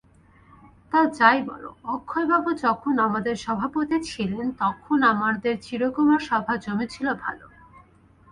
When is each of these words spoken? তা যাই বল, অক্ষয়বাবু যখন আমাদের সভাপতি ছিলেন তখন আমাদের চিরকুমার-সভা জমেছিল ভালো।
তা 0.91 0.99
যাই 1.11 1.39
বল, 1.43 1.63
অক্ষয়বাবু 1.87 2.49
যখন 2.63 2.93
আমাদের 2.99 3.35
সভাপতি 3.35 3.97
ছিলেন 4.03 4.45
তখন 4.59 4.97
আমাদের 5.03 5.55
চিরকুমার-সভা 5.61 6.53
জমেছিল 6.57 7.07
ভালো। 7.15 7.45